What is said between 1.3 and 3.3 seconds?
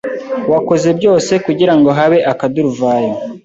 kugirango habe akaduruvayo